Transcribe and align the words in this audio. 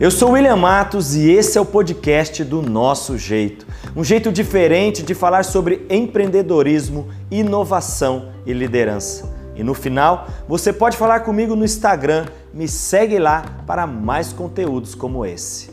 Eu 0.00 0.10
sou 0.10 0.30
William 0.30 0.56
Matos 0.56 1.14
e 1.14 1.30
esse 1.30 1.58
é 1.58 1.60
o 1.60 1.64
podcast 1.66 2.42
do 2.42 2.62
Nosso 2.62 3.18
Jeito. 3.18 3.66
Um 3.94 4.02
jeito 4.02 4.32
diferente 4.32 5.02
de 5.02 5.12
falar 5.12 5.44
sobre 5.44 5.86
empreendedorismo, 5.90 7.08
inovação 7.30 8.32
e 8.46 8.54
liderança. 8.54 9.30
E 9.54 9.62
no 9.62 9.74
final, 9.74 10.26
você 10.48 10.72
pode 10.72 10.96
falar 10.96 11.20
comigo 11.20 11.54
no 11.54 11.66
Instagram, 11.66 12.24
me 12.54 12.66
segue 12.66 13.18
lá 13.18 13.44
para 13.66 13.86
mais 13.86 14.32
conteúdos 14.32 14.94
como 14.94 15.26
esse. 15.26 15.68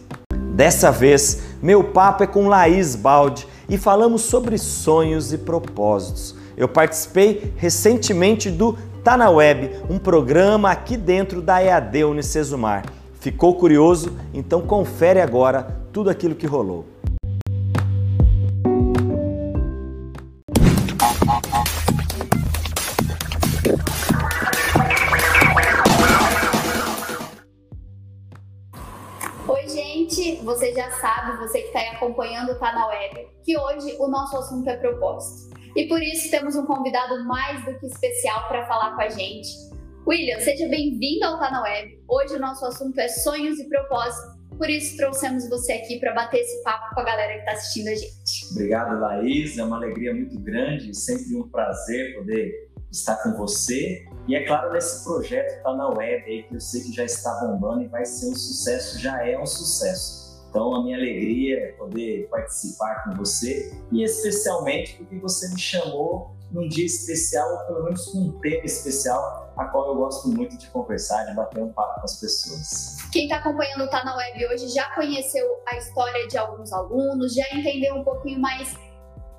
Dessa 0.53 0.91
vez, 0.91 1.43
meu 1.61 1.81
papo 1.85 2.21
é 2.21 2.27
com 2.27 2.49
Laís 2.49 2.97
Baldi 2.97 3.47
e 3.69 3.77
falamos 3.77 4.23
sobre 4.23 4.57
sonhos 4.57 5.31
e 5.31 5.37
propósitos. 5.37 6.35
Eu 6.57 6.67
participei 6.67 7.53
recentemente 7.55 8.51
do 8.51 8.77
Tá 9.05 9.15
na 9.15 9.29
Web, 9.29 9.71
um 9.89 9.97
programa 9.97 10.69
aqui 10.69 10.97
dentro 10.97 11.41
da 11.41 11.63
EAD 11.63 12.03
Unicesumar. 12.03 12.83
Ficou 13.19 13.55
curioso? 13.55 14.15
Então 14.31 14.61
confere 14.61 15.19
agora 15.19 15.63
tudo 15.91 16.09
aquilo 16.09 16.35
que 16.35 16.45
rolou. 16.45 16.85
Oi, 29.47 29.67
gente! 29.67 30.35
Você 30.43 30.73
já 30.73 30.91
sabe, 30.91 31.37
você 31.39 31.61
que 31.61 31.67
está 31.67 31.79
aí 31.79 31.87
acompanhando 31.87 32.57
Tá 32.59 32.71
na 32.71 32.87
Web, 32.87 33.27
que 33.43 33.57
hoje 33.57 33.95
o 33.99 34.07
nosso 34.07 34.37
assunto 34.37 34.69
é 34.69 34.77
propósito. 34.77 35.57
E 35.75 35.87
por 35.87 36.01
isso 36.01 36.29
temos 36.29 36.55
um 36.55 36.65
convidado 36.65 37.23
mais 37.25 37.65
do 37.65 37.77
que 37.79 37.87
especial 37.87 38.47
para 38.47 38.65
falar 38.67 38.95
com 38.95 39.01
a 39.01 39.09
gente, 39.09 39.49
William, 40.07 40.39
seja 40.39 40.69
bem-vindo 40.69 41.25
ao 41.25 41.37
Tá 41.37 41.51
na 41.51 41.61
Web. 41.63 42.01
Hoje 42.07 42.35
o 42.35 42.39
nosso 42.39 42.65
assunto 42.65 42.97
é 42.97 43.09
sonhos 43.09 43.59
e 43.59 43.67
propósitos. 43.67 44.37
Por 44.57 44.69
isso 44.69 44.95
trouxemos 44.95 45.49
você 45.49 45.73
aqui 45.73 45.99
para 45.99 46.13
bater 46.13 46.39
esse 46.39 46.63
papo 46.63 46.95
com 46.95 47.01
a 47.01 47.03
galera 47.03 47.33
que 47.33 47.39
está 47.39 47.51
assistindo 47.51 47.89
a 47.89 47.93
gente. 47.93 48.51
Obrigado, 48.53 48.97
Laís. 49.01 49.57
É 49.57 49.65
uma 49.65 49.75
alegria 49.75 50.13
muito 50.13 50.39
grande, 50.39 50.95
sempre 50.95 51.35
um 51.35 51.49
prazer 51.49 52.15
poder 52.15 52.53
estar 52.89 53.21
com 53.21 53.33
você. 53.33 54.05
E 54.29 54.35
é 54.35 54.45
claro, 54.45 54.71
nesse 54.71 55.03
projeto 55.03 55.61
Tá 55.61 55.75
na 55.75 55.89
Web 55.89 56.23
aí, 56.23 56.43
que 56.43 56.55
eu 56.55 56.61
sei 56.61 56.83
que 56.83 56.93
já 56.93 57.03
está 57.03 57.41
bombando 57.41 57.83
e 57.83 57.87
vai 57.89 58.05
ser 58.05 58.27
um 58.27 58.35
sucesso, 58.35 58.99
já 58.99 59.27
é 59.27 59.37
um 59.37 59.45
sucesso. 59.45 60.25
Então, 60.49 60.73
a 60.73 60.83
minha 60.83 60.95
alegria 60.95 61.59
é 61.59 61.71
poder 61.73 62.29
participar 62.29 63.03
com 63.03 63.15
você 63.17 63.77
e 63.91 64.01
especialmente 64.03 64.95
porque 64.95 65.17
você 65.17 65.53
me 65.53 65.59
chamou 65.59 66.36
num 66.51 66.67
dia 66.67 66.85
especial, 66.85 67.49
ou 67.51 67.59
pelo 67.65 67.83
menos 67.85 68.05
com 68.05 68.19
um 68.19 68.39
tema 68.39 68.63
especial, 68.63 69.53
a 69.57 69.65
qual 69.65 69.87
eu 69.89 69.95
gosto 69.95 70.29
muito 70.29 70.57
de 70.57 70.67
conversar, 70.67 71.25
de 71.25 71.35
bater 71.35 71.61
um 71.61 71.71
papo 71.73 71.99
com 71.99 72.05
as 72.05 72.19
pessoas. 72.19 72.97
Quem 73.11 73.23
está 73.23 73.37
acompanhando 73.37 73.83
o 73.83 73.89
Tá 73.89 74.03
na 74.03 74.15
Web 74.15 74.45
hoje 74.47 74.69
já 74.69 74.89
conheceu 74.95 75.45
a 75.67 75.77
história 75.77 76.27
de 76.27 76.37
alguns 76.37 76.71
alunos, 76.71 77.33
já 77.33 77.45
entendeu 77.53 77.95
um 77.95 78.03
pouquinho 78.03 78.39
mais 78.39 78.75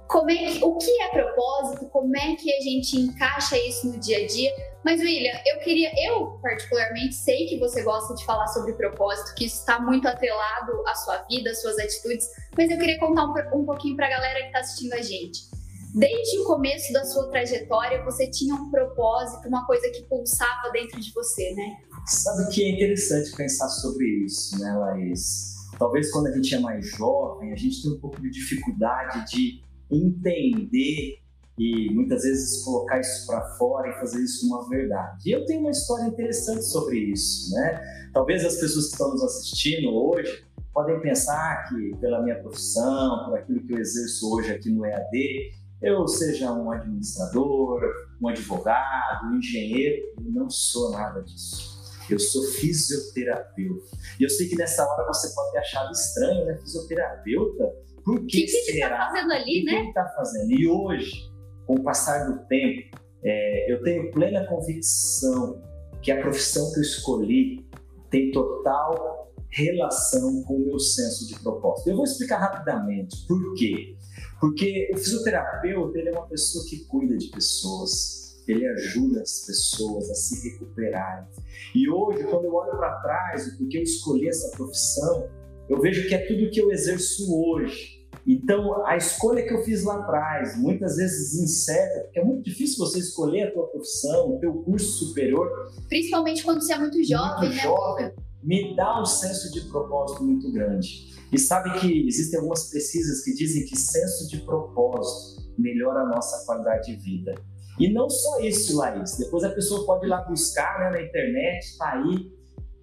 como 0.09 0.31
é 0.31 0.37
que, 0.37 0.65
o 0.65 0.77
que 0.79 1.03
é 1.03 1.09
propósito, 1.09 1.87
como 1.91 2.17
é 2.17 2.35
que 2.35 2.53
a 2.53 2.61
gente 2.61 2.97
encaixa 2.99 3.59
isso 3.59 3.89
no 3.89 3.99
dia 3.99 4.25
a 4.25 4.27
dia. 4.27 4.51
Mas, 4.83 5.01
William, 5.01 5.39
eu 5.45 5.59
queria, 5.61 5.93
eu 6.09 6.39
particularmente 6.41 7.15
sei 7.15 7.47
que 7.47 7.59
você 7.59 7.83
gosta 7.83 8.15
de 8.15 8.25
falar 8.25 8.47
sobre 8.49 8.73
propósito, 8.73 9.35
que 9.35 9.45
isso 9.45 9.57
está 9.57 9.79
muito 9.79 10.09
atrelado 10.09 10.83
à 10.87 10.95
sua 10.95 11.19
vida, 11.29 11.51
às 11.51 11.61
suas 11.61 11.79
atitudes, 11.79 12.27
mas 12.57 12.71
eu 12.71 12.79
queria 12.79 12.99
contar 12.99 13.25
um, 13.27 13.61
um 13.61 13.67
pouquinho 13.67 13.97
para 13.97 14.07
a 14.07 14.11
galera 14.11 14.41
que 14.41 14.47
está 14.47 14.61
assistindo 14.61 14.95
a 14.95 15.03
gente. 15.03 15.58
Desde 15.95 16.39
o 16.39 16.45
começo 16.45 16.93
da 16.93 17.05
sua 17.05 17.29
trajetória, 17.31 18.05
você 18.05 18.31
tinha 18.31 18.55
um 18.55 18.71
propósito, 18.71 19.49
uma 19.49 19.67
coisa 19.67 19.89
que 19.91 20.03
pulsava 20.03 20.71
dentro 20.73 21.01
de 21.01 21.13
você, 21.13 21.55
né? 21.55 21.77
Sabe 22.07 22.53
que 22.53 22.63
é 22.63 22.75
interessante 22.75 23.35
pensar 23.37 23.69
sobre 23.69 24.07
isso, 24.25 24.59
né, 24.59 24.73
Laís? 24.73 25.55
Talvez 25.79 26.11
quando 26.11 26.29
a 26.29 26.33
gente 26.33 26.55
é 26.55 26.59
mais 26.59 26.87
jovem, 26.89 27.53
a 27.53 27.57
gente 27.57 27.83
tem 27.83 27.93
um 27.93 28.01
pouco 28.01 28.21
de 28.21 28.31
dificuldade 28.31 29.25
de 29.31 29.63
entender 29.91 31.19
e 31.59 31.93
muitas 31.93 32.23
vezes 32.23 32.63
colocar 32.63 33.01
isso 33.01 33.27
para 33.27 33.43
fora 33.57 33.91
e 33.91 33.99
fazer 33.99 34.23
isso 34.23 34.47
uma 34.47 34.69
verdade. 34.69 35.29
E 35.29 35.33
eu 35.33 35.45
tenho 35.45 35.61
uma 35.61 35.71
história 35.71 36.05
interessante 36.07 36.65
sobre 36.65 36.99
isso, 36.99 37.53
né? 37.55 37.81
Talvez 38.13 38.45
as 38.45 38.57
pessoas 38.57 38.87
que 38.87 38.93
estão 38.93 39.11
nos 39.11 39.23
assistindo 39.23 39.89
hoje 39.89 40.45
podem 40.73 41.01
pensar 41.01 41.69
que 41.69 41.97
pela 41.97 42.23
minha 42.23 42.41
profissão, 42.41 43.25
por 43.25 43.37
aquilo 43.37 43.67
que 43.67 43.73
eu 43.73 43.79
exerço 43.79 44.33
hoje 44.33 44.53
aqui 44.53 44.71
no 44.71 44.85
EAD, 44.85 45.51
eu 45.81 46.07
seja 46.09 46.53
um 46.53 46.71
administrador, 46.71 47.81
um 48.21 48.29
advogado, 48.29 49.27
um 49.27 49.39
engenheiro, 49.39 50.13
eu 50.17 50.33
não 50.33 50.51
sou 50.51 50.91
nada 50.91 51.23
disso. 51.23 51.79
Eu 52.11 52.19
sou 52.19 52.43
fisioterapeuta. 52.43 53.97
E 54.19 54.25
eu 54.25 54.31
sei 54.31 54.49
que 54.49 54.57
nessa 54.57 54.85
hora 54.85 55.07
você 55.07 55.29
pode 55.35 55.53
ter 55.53 55.59
achado 55.59 55.93
estranho, 55.93 56.47
né? 56.47 56.57
Fisioterapeuta? 56.57 57.73
Por 58.03 58.25
que, 58.27 58.45
que, 58.45 58.65
que 58.65 58.71
ele 58.71 58.83
está 58.83 58.97
fazendo 58.97 59.33
ali, 59.33 59.65
né? 59.65 59.73
O 59.73 59.75
que 59.75 59.81
ele 59.81 59.89
está 59.89 60.09
fazendo? 60.09 60.53
E 60.53 60.67
hoje, 60.67 61.31
com 61.67 61.75
o 61.75 61.83
passar 61.83 62.25
do 62.25 62.47
tempo, 62.47 62.99
é, 63.23 63.73
eu 63.73 63.83
tenho 63.83 64.11
plena 64.11 64.47
convicção 64.47 65.63
que 66.01 66.11
a 66.11 66.21
profissão 66.21 66.73
que 66.73 66.79
eu 66.79 66.83
escolhi 66.83 67.69
tem 68.11 68.31
total 68.31 69.29
relação 69.51 70.43
com 70.45 70.55
o 70.55 70.67
meu 70.67 70.79
senso 70.79 71.27
de 71.27 71.39
propósito. 71.41 71.91
Eu 71.91 71.97
vou 71.97 72.05
explicar 72.05 72.39
rapidamente 72.39 73.27
por 73.27 73.55
quê. 73.55 73.97
Porque 74.41 74.91
o 74.93 74.97
fisioterapeuta 74.97 75.99
ele 75.99 76.11
é 76.11 76.13
uma 76.13 76.27
pessoa 76.27 76.65
que 76.67 76.85
cuida 76.85 77.17
de 77.17 77.29
pessoas, 77.29 78.43
ele 78.47 78.67
ajuda 78.67 79.21
as 79.21 79.45
pessoas 79.47 80.09
a 80.11 80.15
se 80.15 80.49
recuperarem. 80.49 81.27
E 81.75 81.91
hoje, 81.91 82.25
quando 82.25 82.45
eu 82.45 82.55
olho 82.55 82.77
para 82.77 83.01
trás, 83.01 83.49
o 83.49 83.59
porquê 83.59 83.79
eu 83.79 83.83
escolhi 83.83 84.29
essa 84.29 84.57
profissão, 84.57 85.29
eu 85.69 85.81
vejo 85.81 86.09
que 86.09 86.15
é 86.15 86.27
tudo 86.27 86.51
que 86.51 86.61
eu 86.61 86.71
exerço 86.71 87.35
hoje. 87.35 87.99
Então, 88.27 88.87
a 88.87 88.97
escolha 88.97 89.43
que 89.43 89.53
eu 89.53 89.63
fiz 89.65 89.85
lá 89.85 90.01
atrás, 90.01 90.57
muitas 90.59 90.97
vezes 90.97 91.35
incerta, 91.35 92.01
porque 92.05 92.19
é 92.19 92.25
muito 92.25 92.43
difícil 92.43 92.79
você 92.79 92.99
escolher 92.99 93.45
a 93.45 93.53
tua 93.53 93.67
profissão, 93.69 94.37
o 94.37 94.39
teu 94.39 94.53
curso 94.53 95.07
superior. 95.07 95.51
Principalmente 95.89 96.43
quando 96.43 96.61
você 96.61 96.75
é 96.75 96.79
muito 96.79 97.03
jovem, 97.03 97.49
muito 97.49 97.57
né? 97.57 97.63
Jovem, 97.63 98.13
me 98.43 98.77
dá 98.77 99.01
um 99.01 99.05
senso 99.07 99.51
de 99.53 99.63
propósito 99.63 100.23
muito 100.23 100.51
grande. 100.53 101.18
E 101.33 101.39
sabe 101.39 101.79
que 101.79 102.07
existem 102.07 102.39
algumas 102.39 102.71
pesquisas 102.71 103.23
que 103.23 103.35
dizem 103.35 103.65
que 103.65 103.77
senso 103.77 104.29
de 104.29 104.39
propósito 104.39 105.43
melhora 105.59 106.01
a 106.01 106.07
nossa 106.07 106.45
qualidade 106.47 106.97
de 106.97 107.03
vida. 107.03 107.35
E 107.79 107.93
não 107.93 108.09
só 108.09 108.41
isso, 108.41 108.77
Laís. 108.77 109.17
Depois 109.17 109.45
a 109.45 109.51
pessoa 109.51 109.85
pode 109.87 110.07
ir 110.07 110.09
lá 110.09 110.23
buscar 110.23 110.79
né, 110.81 110.91
na 110.91 111.03
internet, 111.03 111.65
está 111.65 111.93
aí. 111.93 112.33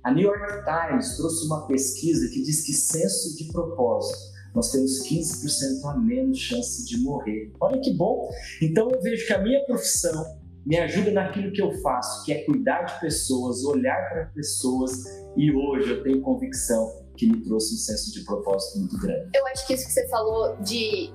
A 0.04 0.12
New 0.12 0.24
York 0.24 0.64
Times 0.64 1.18
trouxe 1.18 1.46
uma 1.48 1.68
pesquisa 1.68 2.30
que 2.30 2.44
diz 2.44 2.64
que 2.64 2.74
senso 2.74 3.36
de 3.36 3.52
propósito 3.52 4.36
nós 4.54 4.72
temos 4.72 5.04
15% 5.06 5.84
a 5.84 5.98
menos 5.98 6.40
chance 6.40 6.86
de 6.86 6.98
morrer. 7.04 7.52
Olha 7.60 7.80
que 7.82 7.94
bom! 7.94 8.32
Então 8.62 8.90
eu 8.90 9.02
vejo 9.02 9.28
que 9.28 9.34
a 9.34 9.42
minha 9.42 9.66
profissão 9.66 10.40
me 10.66 10.78
ajuda 10.78 11.12
naquilo 11.12 11.52
que 11.52 11.62
eu 11.62 11.74
faço, 11.82 12.24
que 12.24 12.32
é 12.32 12.44
cuidar 12.46 12.84
de 12.84 13.00
pessoas, 13.02 13.66
olhar 13.66 14.10
para 14.10 14.26
pessoas, 14.34 15.04
e 15.36 15.52
hoje 15.52 15.92
eu 15.92 16.04
tenho 16.04 16.22
convicção 16.22 17.05
que 17.16 17.28
me 17.28 17.44
trouxe 17.44 17.76
um 17.76 17.78
senso 17.78 18.14
de 18.14 18.24
propósito 18.24 18.80
muito 18.80 18.98
grande. 19.00 19.30
Eu 19.34 19.46
acho 19.48 19.66
que 19.68 19.74
isso 19.74 19.86
que 19.86 19.94
você 19.94 20.08
falou 20.10 20.56
de 20.58 21.14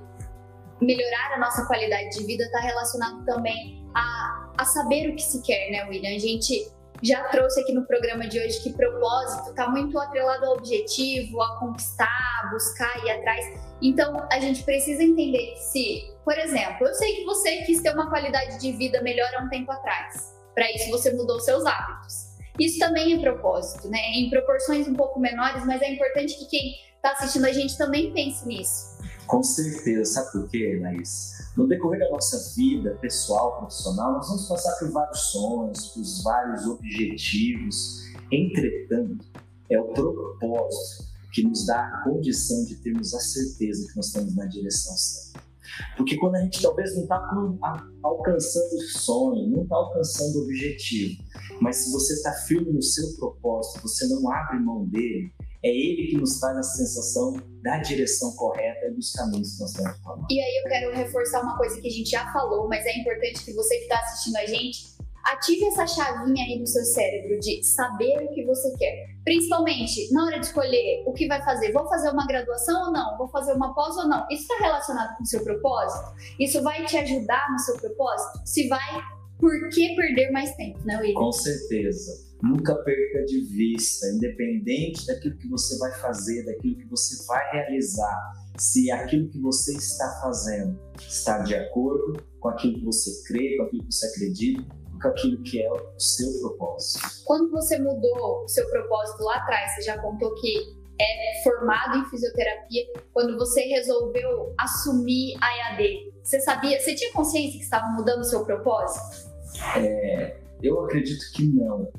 melhorar 0.81 1.35
a 1.35 1.39
nossa 1.39 1.67
qualidade 1.67 2.11
de 2.17 2.25
vida 2.25 2.45
está 2.45 2.61
relacionado 2.61 3.25
também 3.25 3.85
a, 3.95 4.53
a 4.57 4.65
saber 4.65 5.11
o 5.11 5.17
que 5.17 5.23
se 5.23 5.43
quer, 5.43 5.71
né, 5.71 5.85
William? 5.89 6.15
A 6.15 6.19
gente 6.19 6.71
já 7.03 7.25
trouxe 7.29 7.61
aqui 7.61 7.73
no 7.73 7.87
programa 7.87 8.27
de 8.27 8.39
hoje 8.39 8.63
que 8.63 8.73
propósito 8.73 9.51
está 9.51 9.69
muito 9.69 9.99
atrelado 9.99 10.47
ao 10.47 10.57
objetivo, 10.57 11.41
a 11.41 11.59
conquistar, 11.59 12.51
buscar, 12.53 13.05
ir 13.05 13.11
atrás. 13.11 13.45
Então, 13.81 14.27
a 14.31 14.39
gente 14.39 14.63
precisa 14.63 15.03
entender 15.03 15.57
se, 15.57 16.13
por 16.25 16.39
exemplo, 16.39 16.87
eu 16.87 16.95
sei 16.95 17.17
que 17.17 17.25
você 17.25 17.63
quis 17.63 17.81
ter 17.81 17.93
uma 17.95 18.11
qualidade 18.11 18.59
de 18.61 18.73
vida 18.73 19.03
melhor 19.03 19.31
há 19.35 19.43
um 19.43 19.49
tempo 19.49 19.73
atrás. 19.73 20.35
Para 20.55 20.71
isso, 20.73 20.91
você 20.91 21.13
mudou 21.13 21.41
seus 21.41 21.65
hábitos. 21.65 22.30
Isso 22.61 22.79
também 22.79 23.15
é 23.15 23.19
propósito, 23.19 23.89
né? 23.89 23.99
Em 24.15 24.29
proporções 24.29 24.87
um 24.87 24.95
pouco 24.95 25.19
menores, 25.19 25.65
mas 25.65 25.81
é 25.81 25.95
importante 25.95 26.39
que 26.39 26.45
quem 26.45 26.75
está 26.95 27.13
assistindo 27.13 27.47
a 27.47 27.53
gente 27.53 27.77
também 27.79 28.13
pense 28.13 28.47
nisso. 28.47 28.99
Com 29.27 29.43
certeza, 29.43 30.05
sabe 30.05 30.33
por 30.33 30.51
quê, 30.51 30.79
Laís? 30.83 31.33
No 31.57 31.67
decorrer 31.67 32.01
da 32.01 32.11
nossa 32.11 32.55
vida 32.55 32.99
pessoal, 33.01 33.57
profissional, 33.59 34.13
nós 34.13 34.29
vamos 34.29 34.47
passar 34.47 34.79
por 34.79 34.91
vários 34.91 35.21
sonhos, 35.31 35.87
por 35.87 36.23
vários 36.23 36.67
objetivos. 36.67 38.05
Entretanto, 38.31 39.25
é 39.71 39.81
o 39.81 39.85
propósito 39.95 41.09
que 41.33 41.43
nos 41.43 41.65
dá 41.65 41.81
a 41.81 42.05
condição 42.05 42.65
de 42.67 42.75
termos 42.77 43.15
a 43.15 43.21
certeza 43.21 43.89
que 43.89 43.97
nós 43.97 44.07
estamos 44.07 44.37
na 44.37 44.45
direção 44.47 44.95
certa. 44.97 45.50
Porque 45.97 46.17
quando 46.17 46.37
a 46.37 46.41
gente 46.41 46.63
talvez 46.63 46.95
não 46.97 47.05
está 47.05 47.87
alcançando 48.03 48.75
o 48.75 48.81
sonho, 48.81 49.51
não 49.51 49.63
está 49.63 49.77
alcançando 49.77 50.39
o 50.39 50.43
objetivo, 50.45 51.23
mas 51.61 51.77
se 51.77 51.93
você 51.93 52.15
está 52.15 52.33
firme 52.47 52.73
no 52.73 52.83
seu 52.83 53.17
propósito, 53.17 53.83
você 53.83 54.07
não 54.09 54.31
abre 54.33 54.59
mão 54.59 54.87
dele, 54.87 55.33
é 55.63 55.69
ele 55.69 56.09
que 56.09 56.17
nos 56.17 56.41
traz 56.41 56.57
a 56.57 56.63
sensação 56.63 57.35
da 57.63 57.79
direção 57.79 58.35
correta 58.35 58.87
e 58.87 58.95
dos 58.95 59.13
caminhos 59.13 59.55
que 59.55 59.61
nós 59.61 59.73
temos 59.73 59.99
tomar. 60.01 60.27
E 60.31 60.41
aí 60.41 60.63
eu 60.65 60.71
quero 60.71 60.95
reforçar 60.95 61.43
uma 61.43 61.57
coisa 61.59 61.79
que 61.81 61.87
a 61.87 61.91
gente 61.91 62.11
já 62.11 62.33
falou, 62.33 62.67
mas 62.67 62.85
é 62.87 62.99
importante 62.99 63.45
que 63.45 63.53
você 63.53 63.77
que 63.77 63.83
está 63.83 63.99
assistindo 63.99 64.37
a 64.37 64.47
gente 64.47 65.00
ative 65.33 65.65
essa 65.67 65.87
chavinha 65.87 66.45
aí 66.45 66.59
no 66.59 66.67
seu 66.67 66.85
cérebro 66.85 67.39
de 67.39 67.63
saber 67.63 68.17
o 68.25 68.35
que 68.35 68.45
você 68.45 68.77
quer. 68.77 69.07
Principalmente 69.25 70.13
na 70.13 70.25
hora 70.25 70.41
de 70.41 70.47
escolher 70.47 71.05
o 71.07 71.13
que 71.13 71.27
vai 71.27 71.43
fazer. 71.45 71.73
Vou 71.73 71.87
fazer 71.89 72.11
uma 72.11 72.27
graduação 72.27 72.87
ou 72.87 72.93
não? 72.93 73.17
Vou 73.19 73.29
fazer 73.29 73.53
uma 73.53 73.75
pós 73.75 73.97
ou 73.97 74.09
não? 74.09 74.27
Isso 74.31 74.43
está 74.43 74.65
relacionado 74.65 75.17
com 75.17 75.23
o 75.23 75.27
seu 75.27 75.43
propósito? 75.43 76.15
Isso 76.39 76.63
vai 76.63 76.85
te 76.85 76.97
ajudar 76.97 77.51
no 77.53 77.59
seu 77.59 77.77
propósito? 77.79 78.41
Se 78.45 78.69
vai, 78.69 79.03
por 79.39 79.69
que 79.71 79.95
perder 79.95 80.31
mais 80.31 80.55
tempo, 80.57 80.79
né, 80.85 80.99
William? 80.99 81.15
Com 81.15 81.33
certeza. 81.33 82.31
Nunca 82.43 82.75
perca 82.75 83.25
de 83.27 83.41
vista, 83.43 84.07
independente 84.15 85.07
daquilo 85.07 85.37
que 85.37 85.49
você 85.49 85.79
vai 85.79 85.93
fazer, 86.01 86.45
daquilo 86.47 86.77
que 86.77 86.87
você 86.87 87.27
vai 87.27 87.51
realizar, 87.53 88.33
se 88.57 88.91
aquilo 88.91 89.29
que 89.29 89.39
você 89.39 89.77
está 89.77 90.21
fazendo 90.23 90.79
está 90.99 91.39
de 91.39 91.55
acordo 91.55 92.23
com 92.39 92.49
aquilo 92.49 92.79
que 92.79 92.85
você 92.85 93.11
crê, 93.27 93.57
com 93.59 93.65
aquilo 93.65 93.85
que 93.85 93.95
você 93.95 94.07
acredita, 94.07 94.80
com 95.01 95.09
aquilo 95.09 95.43
que 95.43 95.63
é 95.63 95.71
o 95.71 95.99
seu 95.99 96.29
propósito. 96.41 97.01
Quando 97.25 97.51
você 97.51 97.79
mudou 97.79 98.45
o 98.45 98.49
seu 98.49 98.69
propósito 98.69 99.23
lá 99.25 99.37
atrás, 99.37 99.75
você 99.75 99.83
já 99.83 99.99
contou 99.99 100.35
que 100.35 100.81
é 101.01 101.43
formado 101.43 101.99
em 101.99 102.11
fisioterapia, 102.11 102.85
quando 103.13 103.39
você 103.39 103.63
resolveu 103.63 104.55
assumir 104.59 105.35
a 105.41 105.73
EAD, 105.73 106.13
você 106.23 106.41
sabia, 106.41 106.79
você 106.79 106.95
tinha 106.95 107.11
consciência 107.13 107.59
que 107.59 107.65
estava 107.65 107.87
mudando 107.93 108.21
o 108.21 108.25
seu 108.25 108.45
propósito? 108.45 109.31
É, 109.77 110.39
eu 110.63 110.85
acredito 110.85 111.25
que 111.35 111.47
não. 111.47 111.91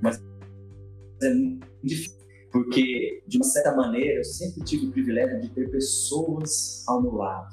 Mas 0.00 0.22
é 1.22 1.34
muito 1.34 1.66
difícil, 1.82 2.16
porque 2.52 3.24
de 3.26 3.38
uma 3.38 3.44
certa 3.44 3.74
maneira 3.74 4.20
eu 4.20 4.24
sempre 4.24 4.64
tive 4.64 4.86
o 4.86 4.92
privilégio 4.92 5.40
de 5.40 5.48
ter 5.50 5.68
pessoas 5.70 6.84
ao 6.86 7.02
meu 7.02 7.14
lado 7.14 7.48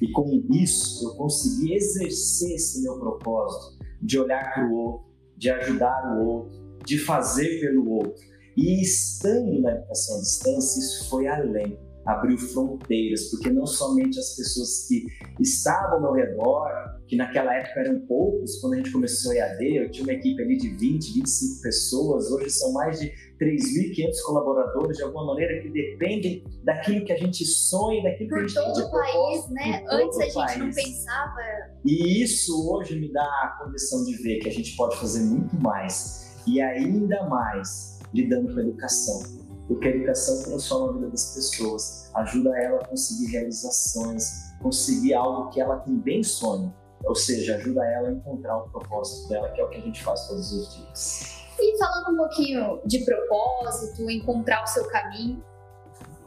e 0.00 0.10
com 0.12 0.42
isso 0.50 1.08
eu 1.08 1.16
consegui 1.16 1.74
exercer 1.74 2.54
esse 2.54 2.82
meu 2.82 2.98
propósito 2.98 3.78
de 4.02 4.18
olhar 4.18 4.52
para 4.52 4.68
o 4.68 4.74
outro, 4.74 5.06
de 5.36 5.50
ajudar 5.50 6.16
o 6.18 6.26
outro, 6.26 6.78
de 6.84 6.98
fazer 6.98 7.60
pelo 7.60 7.88
outro. 7.90 8.24
E 8.56 8.82
estando 8.82 9.60
na 9.60 9.72
educação 9.72 10.16
à 10.16 10.20
distância, 10.20 10.80
isso 10.80 11.10
foi 11.10 11.26
além, 11.26 11.78
abriu 12.06 12.38
fronteiras, 12.38 13.30
porque 13.30 13.50
não 13.50 13.66
somente 13.66 14.18
as 14.18 14.36
pessoas 14.36 14.86
que 14.86 15.06
estavam 15.40 16.06
ao 16.06 16.14
redor, 16.14 16.95
que 17.06 17.16
naquela 17.16 17.54
época 17.54 17.80
eram 17.80 18.00
poucos, 18.00 18.60
quando 18.60 18.74
a 18.74 18.76
gente 18.78 18.90
começou 18.90 19.32
a 19.32 19.36
EAD, 19.36 19.76
eu 19.76 19.90
tinha 19.90 20.04
uma 20.04 20.12
equipe 20.12 20.42
ali 20.42 20.56
de 20.56 20.68
20, 20.68 21.14
25 21.14 21.62
pessoas, 21.62 22.30
hoje 22.30 22.50
são 22.50 22.72
mais 22.72 22.98
de 22.98 23.12
3.500 23.40 24.12
colaboradores, 24.24 24.96
de 24.96 25.02
alguma 25.04 25.26
maneira, 25.26 25.60
que 25.62 25.68
dependem 25.68 26.42
daquilo 26.64 27.04
que 27.04 27.12
a 27.12 27.16
gente 27.16 27.44
sonha, 27.44 28.02
daquilo 28.02 28.28
por 28.28 28.38
que 28.38 28.44
a 28.44 28.48
gente 28.48 28.54
todo 28.54 28.86
o 28.86 28.90
país, 28.90 29.50
né? 29.50 29.84
Antes 29.88 30.18
a 30.18 30.24
gente 30.24 30.34
país. 30.34 30.58
não 30.58 30.70
pensava. 30.70 31.40
E 31.84 32.22
isso 32.22 32.70
hoje 32.70 32.98
me 32.98 33.12
dá 33.12 33.22
a 33.22 33.58
condição 33.62 34.04
de 34.04 34.16
ver 34.16 34.38
que 34.38 34.48
a 34.48 34.52
gente 34.52 34.74
pode 34.76 34.96
fazer 34.96 35.20
muito 35.20 35.54
mais 35.56 36.42
e 36.46 36.60
ainda 36.60 37.28
mais 37.28 38.00
lidando 38.12 38.52
com 38.52 38.60
a 38.60 38.62
educação. 38.62 39.46
Porque 39.68 39.88
a 39.88 39.90
educação 39.90 40.44
transforma 40.44 40.90
a 40.90 40.92
vida 40.92 41.10
das 41.10 41.34
pessoas, 41.34 42.10
ajuda 42.14 42.56
ela 42.56 42.80
a 42.80 42.86
conseguir 42.86 43.32
realizações, 43.32 44.54
conseguir 44.62 45.14
algo 45.14 45.50
que 45.50 45.60
ela 45.60 45.76
também 45.80 46.22
sonha. 46.22 46.72
Ou 47.04 47.14
seja, 47.14 47.56
ajuda 47.56 47.84
ela 47.84 48.08
a 48.08 48.12
encontrar 48.12 48.56
o 48.56 48.68
propósito 48.70 49.28
dela, 49.28 49.48
que 49.50 49.60
é 49.60 49.64
o 49.64 49.68
que 49.68 49.76
a 49.76 49.80
gente 49.80 50.02
faz 50.02 50.26
todos 50.26 50.52
os 50.52 50.74
dias. 50.74 51.46
E 51.58 51.78
falando 51.78 52.14
um 52.14 52.16
pouquinho 52.16 52.80
de 52.84 53.04
propósito, 53.04 54.10
encontrar 54.10 54.62
o 54.62 54.66
seu 54.66 54.86
caminho, 54.88 55.42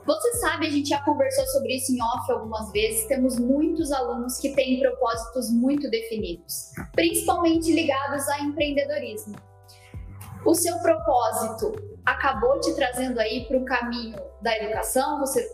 você 0.05 0.33
sabe, 0.37 0.65
a 0.65 0.71
gente 0.71 0.89
já 0.89 1.03
conversou 1.03 1.45
sobre 1.47 1.75
isso 1.75 1.93
em 1.93 2.01
off 2.01 2.31
algumas 2.31 2.71
vezes. 2.71 3.05
Temos 3.05 3.37
muitos 3.37 3.91
alunos 3.91 4.39
que 4.39 4.55
têm 4.55 4.79
propósitos 4.79 5.51
muito 5.51 5.87
definidos, 5.89 6.71
principalmente 6.93 7.71
ligados 7.71 8.27
a 8.27 8.41
empreendedorismo. 8.41 9.35
O 10.43 10.55
seu 10.55 10.79
propósito 10.79 11.73
acabou 12.05 12.59
te 12.59 12.73
trazendo 12.73 13.19
aí 13.19 13.45
para 13.45 13.57
o 13.57 13.65
caminho 13.65 14.17
da 14.41 14.57
educação? 14.57 15.19
Você 15.19 15.47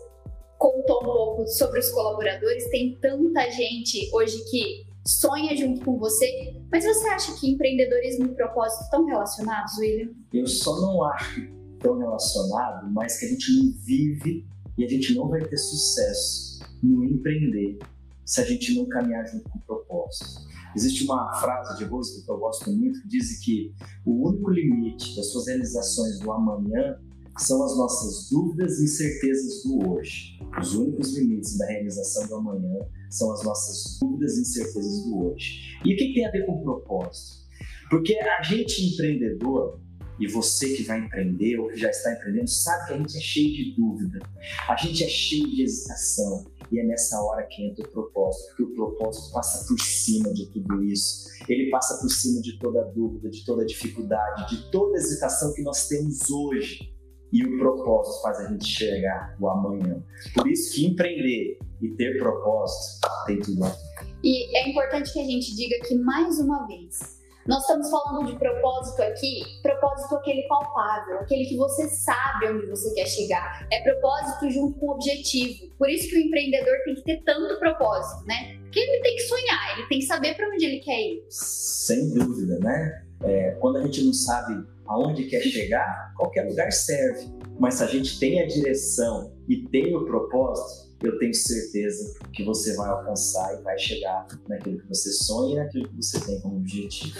contou 0.56 1.02
um 1.02 1.04
pouco 1.04 1.46
sobre 1.48 1.80
os 1.80 1.90
colaboradores. 1.90 2.70
Tem 2.70 2.96
tanta 2.98 3.50
gente 3.50 4.10
hoje 4.14 4.42
que 4.50 4.86
sonha 5.06 5.56
junto 5.56 5.84
com 5.84 5.98
você. 5.98 6.26
Mas 6.70 6.84
você 6.84 7.06
acha 7.08 7.34
que 7.38 7.52
empreendedorismo 7.52 8.26
e 8.26 8.34
propósito 8.34 8.82
estão 8.82 9.06
relacionados, 9.06 9.78
William? 9.78 10.10
Eu 10.32 10.46
só 10.46 10.80
não 10.80 11.04
acho 11.04 11.48
tão 11.78 11.98
relacionado, 11.98 12.92
mas 12.92 13.18
que 13.18 13.26
a 13.26 13.28
gente 13.28 13.52
não 13.58 13.72
vive 13.84 14.46
e 14.76 14.84
a 14.84 14.88
gente 14.88 15.14
não 15.14 15.28
vai 15.28 15.42
ter 15.44 15.56
sucesso 15.56 16.60
no 16.82 17.04
empreender 17.04 17.78
se 18.24 18.40
a 18.40 18.44
gente 18.44 18.74
não 18.74 18.86
caminhar 18.86 19.24
junto 19.26 19.48
com 19.48 19.58
o 19.58 19.62
propósito. 19.62 20.46
Existe 20.74 21.04
uma 21.04 21.32
frase 21.34 21.78
de 21.78 21.84
Roosevelt 21.84 22.26
que 22.26 22.30
eu 22.30 22.38
gosto 22.38 22.70
muito 22.70 23.00
que 23.00 23.08
diz 23.08 23.40
que 23.42 23.72
o 24.04 24.28
único 24.28 24.50
limite 24.50 25.14
das 25.16 25.30
suas 25.30 25.46
realizações 25.46 26.18
do 26.20 26.32
amanhã 26.32 26.98
são 27.38 27.62
as 27.62 27.76
nossas 27.76 28.30
dúvidas 28.30 28.78
e 28.78 28.84
incertezas 28.84 29.62
do 29.62 29.90
hoje. 29.90 30.38
Os 30.58 30.74
únicos 30.74 31.16
limites 31.16 31.58
da 31.58 31.66
realização 31.66 32.26
do 32.26 32.36
amanhã 32.36 32.78
são 33.10 33.30
as 33.32 33.44
nossas 33.44 33.98
dúvidas 34.00 34.36
e 34.36 34.40
incertezas 34.40 35.04
do 35.04 35.26
hoje. 35.26 35.78
E 35.84 35.94
o 35.94 35.96
que 35.96 36.14
tem 36.14 36.26
a 36.26 36.30
ver 36.30 36.46
com 36.46 36.62
propósito? 36.62 37.46
Porque 37.90 38.18
a 38.18 38.42
gente 38.42 38.82
empreendedor, 38.82 39.80
e 40.18 40.26
você 40.26 40.72
que 40.74 40.82
vai 40.82 40.98
empreender 40.98 41.58
ou 41.58 41.68
que 41.68 41.76
já 41.76 41.90
está 41.90 42.12
empreendendo, 42.14 42.48
sabe 42.48 42.86
que 42.86 42.94
a 42.94 42.96
gente 42.96 43.16
é 43.16 43.20
cheio 43.20 43.54
de 43.54 43.76
dúvida, 43.76 44.18
a 44.66 44.76
gente 44.76 45.04
é 45.04 45.08
cheio 45.08 45.46
de 45.48 45.62
hesitação. 45.62 46.46
E 46.72 46.80
é 46.80 46.84
nessa 46.84 47.22
hora 47.22 47.46
que 47.46 47.62
entra 47.62 47.86
o 47.86 47.88
propósito, 47.88 48.48
porque 48.48 48.62
o 48.64 48.74
propósito 48.74 49.32
passa 49.32 49.64
por 49.68 49.78
cima 49.78 50.34
de 50.34 50.46
tudo 50.46 50.82
isso. 50.82 51.28
Ele 51.48 51.70
passa 51.70 52.00
por 52.00 52.08
cima 52.10 52.40
de 52.42 52.58
toda 52.58 52.82
dúvida, 52.86 53.30
de 53.30 53.44
toda 53.44 53.64
dificuldade, 53.64 54.56
de 54.56 54.68
toda 54.72 54.98
hesitação 54.98 55.52
que 55.54 55.62
nós 55.62 55.86
temos 55.86 56.28
hoje 56.28 56.95
e 57.36 57.44
o 57.44 57.58
propósito 57.58 58.22
faz 58.22 58.38
a 58.40 58.48
gente 58.48 58.66
chegar 58.66 59.36
o 59.38 59.48
amanhã. 59.48 60.02
Por 60.34 60.48
isso 60.48 60.74
que 60.74 60.86
empreender 60.86 61.58
e 61.82 61.88
ter 61.90 62.18
propósito 62.18 63.06
tem 63.26 63.38
tudo 63.40 63.64
a 63.64 63.68
ver. 63.68 63.76
E 64.24 64.56
é 64.56 64.70
importante 64.70 65.12
que 65.12 65.20
a 65.20 65.24
gente 65.24 65.54
diga 65.54 65.86
que, 65.86 65.94
mais 65.96 66.38
uma 66.38 66.66
vez, 66.66 67.20
nós 67.46 67.60
estamos 67.60 67.90
falando 67.90 68.26
de 68.26 68.38
propósito 68.38 69.02
aqui, 69.02 69.42
propósito 69.62 70.16
aquele 70.16 70.48
palpável, 70.48 71.20
aquele 71.20 71.44
que 71.44 71.56
você 71.56 71.86
sabe 71.90 72.48
onde 72.48 72.66
você 72.66 72.92
quer 72.94 73.06
chegar. 73.06 73.68
É 73.70 73.82
propósito 73.82 74.50
junto 74.50 74.80
com 74.80 74.92
objetivo. 74.92 75.68
Por 75.78 75.90
isso 75.90 76.08
que 76.08 76.16
o 76.16 76.20
empreendedor 76.20 76.74
tem 76.86 76.94
que 76.94 77.02
ter 77.02 77.22
tanto 77.22 77.58
propósito, 77.58 78.26
né? 78.26 78.58
Porque 78.62 78.80
ele 78.80 79.02
tem 79.02 79.14
que 79.14 79.22
sonhar, 79.22 79.78
ele 79.78 79.88
tem 79.88 79.98
que 79.98 80.06
saber 80.06 80.34
para 80.34 80.48
onde 80.48 80.64
ele 80.64 80.80
quer 80.80 81.00
ir. 81.00 81.26
Sem 81.28 82.14
dúvida, 82.14 82.58
né? 82.58 83.04
É, 83.22 83.50
quando 83.60 83.76
a 83.76 83.82
gente 83.82 84.02
não 84.04 84.12
sabe 84.12 84.66
aonde 84.88 85.24
quer 85.24 85.42
chegar, 85.42 86.12
qualquer 86.16 86.48
lugar 86.48 86.72
serve. 86.72 87.30
Mas 87.58 87.74
se 87.74 87.84
a 87.84 87.86
gente 87.86 88.18
tem 88.18 88.42
a 88.42 88.46
direção 88.46 89.32
e 89.48 89.68
tem 89.68 89.94
o 89.94 90.04
propósito, 90.04 90.86
eu 91.02 91.18
tenho 91.18 91.34
certeza 91.34 92.18
que 92.32 92.42
você 92.44 92.74
vai 92.74 92.88
alcançar 92.88 93.58
e 93.58 93.62
vai 93.62 93.78
chegar 93.78 94.26
naquilo 94.48 94.78
que 94.80 94.88
você 94.88 95.12
sonha 95.12 95.54
e 95.54 95.58
naquilo 95.58 95.88
que 95.88 95.96
você 95.96 96.20
tem 96.20 96.40
como 96.40 96.56
objetivo. 96.56 97.18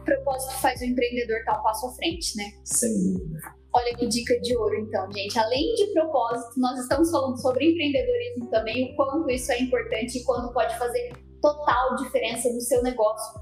O 0.00 0.04
propósito 0.04 0.52
faz 0.60 0.80
o 0.80 0.84
empreendedor 0.84 1.38
estar 1.38 1.58
um 1.58 1.62
passo 1.62 1.86
à 1.86 1.92
frente, 1.94 2.36
né? 2.36 2.44
Sem 2.64 2.92
dúvida. 3.12 3.40
Olha 3.72 3.94
que 3.94 4.06
dica 4.06 4.40
de 4.40 4.56
ouro, 4.56 4.74
então, 4.76 5.10
gente. 5.12 5.38
Além 5.38 5.74
de 5.74 5.86
propósito, 5.92 6.58
nós 6.58 6.78
estamos 6.78 7.10
falando 7.10 7.36
sobre 7.40 7.70
empreendedorismo 7.70 8.46
também, 8.50 8.92
o 8.92 8.96
quanto 8.96 9.28
isso 9.30 9.52
é 9.52 9.60
importante 9.60 10.18
e 10.18 10.24
quanto 10.24 10.52
pode 10.52 10.76
fazer 10.78 11.12
total 11.42 11.94
diferença 11.96 12.48
no 12.52 12.60
seu 12.60 12.82
negócio 12.82 13.40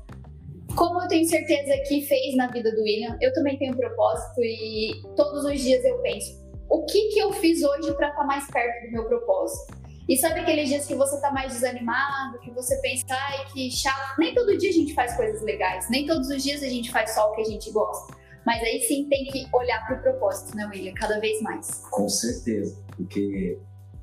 como 0.75 1.01
eu 1.03 1.09
tenho 1.09 1.29
certeza 1.29 1.77
que 1.89 2.03
fez 2.03 2.37
na 2.37 2.51
vida 2.51 2.71
do 2.75 2.83
William, 2.83 3.17
eu 3.21 3.33
também 3.33 3.59
tenho 3.59 3.73
um 3.73 3.77
propósito 3.77 4.43
e 4.43 5.03
todos 5.17 5.45
os 5.45 5.61
dias 5.61 5.85
eu 5.85 5.99
penso: 5.99 6.45
o 6.69 6.85
que, 6.85 7.09
que 7.09 7.19
eu 7.19 7.33
fiz 7.33 7.63
hoje 7.63 7.93
para 7.95 8.09
estar 8.09 8.21
tá 8.21 8.27
mais 8.27 8.47
perto 8.51 8.87
do 8.87 8.93
meu 8.93 9.05
propósito? 9.07 9.85
E 10.07 10.19
sabe 10.19 10.41
aqueles 10.41 10.69
dias 10.69 10.87
que 10.87 10.95
você 10.95 11.19
tá 11.21 11.31
mais 11.31 11.55
desanimado, 11.55 12.39
que 12.41 12.51
você 12.51 12.77
pensa, 12.83 13.07
ai, 13.09 13.47
que 13.53 13.71
chato. 13.71 14.19
Nem 14.19 14.35
todo 14.35 14.57
dia 14.59 14.69
a 14.69 14.73
gente 14.73 14.93
faz 14.93 15.17
coisas 15.17 15.41
legais, 15.43 15.89
nem 15.89 16.07
todos 16.07 16.29
os 16.29 16.43
dias 16.43 16.63
a 16.63 16.69
gente 16.69 16.91
faz 16.91 17.15
só 17.15 17.31
o 17.31 17.35
que 17.35 17.41
a 17.41 17.45
gente 17.45 17.71
gosta. 17.71 18.15
Mas 18.45 18.63
aí 18.63 18.83
sim 18.83 19.09
tem 19.09 19.25
que 19.25 19.47
olhar 19.55 19.87
para 19.87 19.97
o 19.97 20.03
propósito, 20.03 20.55
né, 20.55 20.67
William? 20.67 20.93
Cada 20.93 21.19
vez 21.19 21.41
mais. 21.41 21.83
Com 21.91 22.07
certeza, 22.11 22.77
porque 22.95 23.59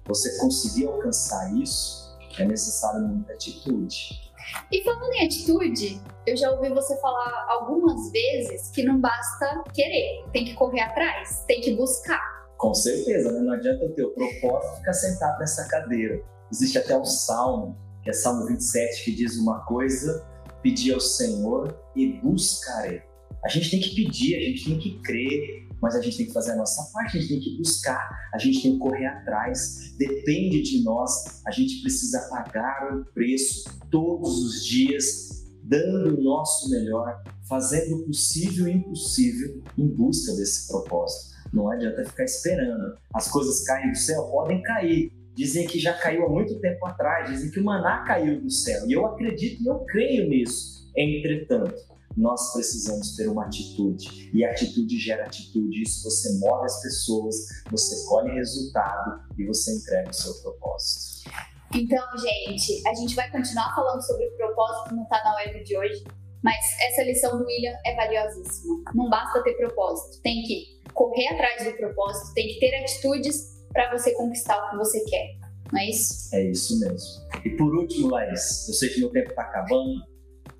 você 0.06 0.40
conseguir 0.40 0.88
alcançar 0.88 1.54
isso 1.56 2.18
é 2.40 2.46
necessário 2.46 3.02
muita 3.08 3.34
atitude. 3.34 4.31
E 4.72 4.84
falando 4.84 5.14
em 5.14 5.26
atitude, 5.26 6.02
eu 6.26 6.38
já 6.38 6.52
ouvi 6.52 6.70
você 6.70 7.00
falar 7.00 7.46
algumas 7.50 8.12
vezes 8.12 8.70
que 8.72 8.84
não 8.84 9.00
basta 9.00 9.64
querer, 9.74 10.26
tem 10.32 10.46
que 10.46 10.54
correr 10.54 10.82
atrás, 10.82 11.44
tem 11.48 11.62
que 11.62 11.76
buscar. 11.76 12.22
Com 12.58 12.74
certeza, 12.74 13.32
né? 13.32 13.40
não 13.40 13.54
adianta 13.54 13.90
ter 13.90 14.04
o 14.04 14.12
propósito 14.12 14.78
ficar 14.78 14.94
sentado 14.94 15.40
nessa 15.40 15.68
cadeira. 15.68 16.22
Existe 16.52 16.78
até 16.78 16.98
um 16.98 17.06
salmo, 17.06 17.78
que 18.04 18.10
é 18.10 18.14
Salmo 18.14 18.46
27, 18.46 19.04
que 19.04 19.16
diz 19.16 19.38
uma 19.38 19.66
coisa: 19.66 20.26
pedir 20.62 20.94
ao 20.94 21.00
Senhor 21.00 21.76
e 21.96 22.20
buscarei. 22.22 23.02
A 23.44 23.50
gente 23.50 23.72
tem 23.72 23.80
que 23.80 23.96
pedir, 23.96 24.36
a 24.36 24.40
gente 24.40 24.66
tem 24.66 24.78
que 24.78 25.02
crer, 25.02 25.68
mas 25.82 25.96
a 25.96 26.02
gente 26.02 26.18
tem 26.18 26.26
que 26.28 26.34
fazer 26.34 26.52
a 26.52 26.56
nossa 26.56 26.92
parte, 26.94 27.18
a 27.18 27.22
gente 27.22 27.30
tem 27.30 27.40
que 27.40 27.58
buscar, 27.58 28.10
a 28.34 28.38
gente 28.38 28.62
tem 28.62 28.74
que 28.74 28.80
correr 28.80 29.06
atrás, 29.06 29.96
depende 29.98 30.62
de 30.62 30.84
nós, 30.84 31.42
a 31.46 31.52
gente 31.52 31.82
precisa 31.82 32.28
pagar 32.30 32.94
o 32.94 33.06
preço 33.14 33.64
todos 33.90 34.44
os 34.44 34.66
dias 34.66 35.42
dando 35.64 36.20
o 36.20 36.24
nosso 36.24 36.70
melhor, 36.70 37.24
fazendo 37.48 37.98
o 37.98 38.06
possível 38.06 38.68
e 38.68 38.74
impossível 38.74 39.62
em 39.78 39.88
busca 39.88 40.34
desse 40.34 40.68
propósito. 40.68 41.32
Não 41.54 41.70
adianta 41.70 42.04
ficar 42.06 42.24
esperando. 42.24 42.98
As 43.14 43.30
coisas 43.30 43.64
caem 43.64 43.92
do 43.92 43.98
céu, 43.98 44.24
podem 44.24 44.62
cair. 44.62 45.12
Dizem 45.34 45.66
que 45.68 45.80
já 45.80 45.94
caiu 45.94 46.26
há 46.26 46.30
muito 46.30 46.60
tempo 46.60 46.86
atrás, 46.86 47.30
dizem 47.30 47.52
que 47.52 47.60
o 47.60 47.64
maná 47.64 48.04
caiu 48.04 48.42
do 48.42 48.50
céu. 48.50 48.86
E 48.88 48.94
eu 48.94 49.06
acredito 49.06 49.62
e 49.64 49.68
eu 49.68 49.80
creio 49.86 50.30
nisso. 50.30 50.92
Entretanto, 50.96 51.76
nós 52.16 52.54
precisamos 52.54 53.16
ter 53.16 53.28
uma 53.28 53.46
atitude. 53.46 54.30
E 54.34 54.44
atitude 54.44 54.98
gera 54.98 55.26
atitude. 55.26 55.82
Isso 55.82 56.04
você 56.04 56.38
move 56.40 56.66
as 56.66 56.82
pessoas, 56.82 57.36
você 57.70 58.06
colhe 58.08 58.34
resultado 58.34 59.22
e 59.38 59.46
você 59.46 59.76
entrega 59.76 60.10
o 60.10 60.14
seu 60.14 60.34
propósito. 60.42 61.30
Então, 61.74 62.06
gente, 62.18 62.86
a 62.86 62.94
gente 62.94 63.16
vai 63.16 63.32
continuar 63.32 63.74
falando 63.74 64.02
sobre 64.06 64.28
o 64.28 64.38
propósito 64.38 64.96
no 64.96 65.06
Tá 65.06 65.22
na 65.24 65.36
Web 65.36 65.64
de 65.64 65.78
hoje, 65.78 66.04
mas 66.44 66.58
essa 66.82 67.04
lição 67.04 67.38
do 67.38 67.46
William 67.46 67.74
é 67.86 67.96
valiosíssima. 67.96 68.84
Não 68.94 69.10
basta 69.10 69.42
ter 69.42 69.54
propósito, 69.54 70.22
tem 70.22 70.44
que 70.44 70.82
correr 70.94 71.28
atrás 71.30 71.64
do 71.64 71.78
propósito, 71.78 72.34
tem 72.34 72.48
que 72.48 72.60
ter 72.60 72.76
atitudes 72.76 73.62
para 73.72 73.98
você 73.98 74.14
conquistar 74.16 74.58
o 74.58 74.72
que 74.72 74.78
você 74.78 75.00
quer. 75.06 75.38
Não 75.72 75.80
é 75.80 75.90
isso? 75.90 76.36
É 76.36 76.44
isso 76.44 76.78
mesmo. 76.80 77.22
E 77.46 77.50
por 77.52 77.74
último, 77.74 78.10
Laís, 78.10 78.68
eu 78.68 78.74
sei 78.74 78.90
que 78.90 79.00
meu 79.00 79.10
tempo 79.10 79.30
está 79.30 79.44
acabando. 79.44 80.11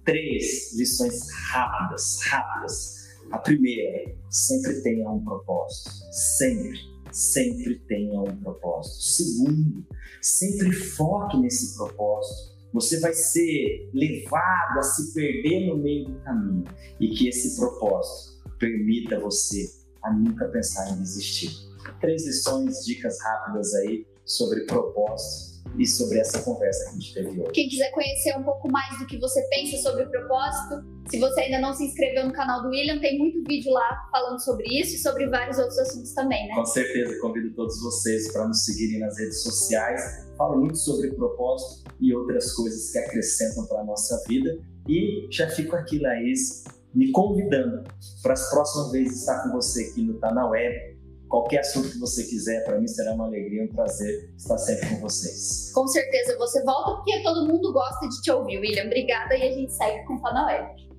Três 0.06 0.76
lições 0.78 1.30
rápidas, 1.52 2.20
rápidas. 2.26 3.02
A 3.32 3.38
primeira, 3.38 4.16
sempre 4.30 4.82
tenha 4.82 5.10
um 5.10 5.24
propósito. 5.24 5.92
Sempre, 6.12 6.80
sempre 7.12 7.80
tenha 7.88 8.20
um 8.20 8.36
propósito. 8.38 9.04
Segundo, 9.04 9.86
sempre 10.22 10.72
foque 10.72 11.38
nesse 11.38 11.76
propósito. 11.78 12.52
Você 12.74 13.00
vai 13.00 13.14
ser 13.14 13.90
levado 13.94 14.80
a 14.80 14.84
se 14.84 15.14
perder 15.14 15.68
no 15.68 15.78
meio 15.78 16.06
do 16.06 16.20
caminho 16.22 16.64
e 17.00 17.10
que 17.10 17.28
esse 17.28 17.58
propósito 17.58 18.42
permita 18.58 19.20
você 19.20 19.70
a 20.04 20.12
nunca 20.14 20.48
pensar 20.48 20.90
em 20.92 20.98
desistir. 21.02 21.52
Três 22.00 22.26
lições, 22.26 22.86
dicas 22.86 23.22
rápidas 23.22 23.74
aí 23.76 24.08
sobre 24.26 24.66
propósito 24.66 25.51
e 25.78 25.86
sobre 25.88 26.20
essa 26.20 26.42
conversa 26.42 26.84
que 26.86 26.90
a 26.90 26.94
gente 26.94 27.14
teve 27.14 27.42
hoje. 27.42 27.52
Quem 27.54 27.70
quiser 27.70 27.92
conhecer 27.92 28.38
um 28.38 28.44
pouco 28.44 28.72
mais 28.72 29.00
do 29.00 29.06
que 29.06 29.18
você 29.18 29.42
pensa 29.50 29.78
sobre 29.78 30.04
o 30.04 30.10
propósito, 30.10 30.84
se 31.10 31.20
você 31.20 31.42
ainda 31.42 31.60
não 31.60 31.74
se 31.74 31.86
inscreveu 31.86 32.26
no 32.26 32.34
canal 32.34 32.62
do 32.62 32.70
William, 32.70 33.00
tem 33.00 33.18
muito 33.18 33.44
vídeo 33.48 33.72
lá 33.72 34.08
falando 34.12 34.40
sobre 34.40 34.66
isso 34.68 34.96
e 34.96 35.00
sobre 35.00 35.28
vários 35.28 35.58
outros 35.58 35.78
assuntos 35.80 36.14
também, 36.14 36.48
né? 36.48 36.56
Com 36.56 36.66
certeza, 36.66 37.20
convido 37.20 37.54
todos 37.54 37.82
vocês 37.82 38.32
para 38.32 38.48
nos 38.48 38.64
seguirem 38.66 39.00
nas 39.00 39.18
redes 39.18 39.44
sociais. 39.44 40.26
Falo 40.38 40.60
muito 40.60 40.78
sobre 40.78 41.12
propósito 41.12 41.92
e 42.00 42.14
outras 42.14 42.54
coisas 42.54 42.92
que 42.92 42.98
acrescentam 42.98 43.66
para 43.66 43.82
a 43.82 43.84
nossa 43.84 44.22
vida. 44.28 44.58
E 44.88 45.28
já 45.30 45.50
fico 45.50 45.76
aqui, 45.76 46.00
Laís, 46.00 46.64
me 46.94 47.12
convidando 47.12 47.84
para 48.22 48.34
as 48.34 48.50
próximas 48.50 48.92
vezes 48.92 49.20
estar 49.20 49.44
com 49.44 49.52
você 49.52 49.84
aqui 49.84 50.02
no 50.02 50.16
Tá 50.16 50.34
Na 50.34 50.48
Web. 50.50 50.91
Qualquer 51.32 51.60
assunto 51.60 51.90
que 51.90 51.98
você 51.98 52.26
quiser, 52.26 52.66
para 52.66 52.78
mim 52.78 52.86
será 52.90 53.14
uma 53.14 53.26
alegria, 53.26 53.64
um 53.64 53.68
prazer 53.74 54.34
estar 54.38 54.58
sempre 54.58 54.90
com 54.90 54.98
vocês. 54.98 55.72
Com 55.74 55.88
certeza 55.88 56.38
você 56.38 56.62
volta 56.66 56.98
porque 56.98 57.24
todo 57.24 57.48
mundo 57.48 57.72
gosta 57.72 58.10
de 58.10 58.22
te 58.22 58.30
ouvir, 58.32 58.60
William. 58.60 58.84
Obrigada 58.88 59.34
e 59.38 59.44
a 59.44 59.52
gente 59.54 59.72
segue 59.72 60.06
com 60.06 60.16
o 60.16 60.22
Web. 60.22 60.91